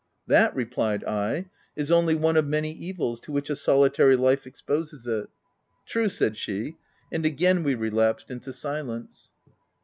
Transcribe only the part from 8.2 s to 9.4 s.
into silence.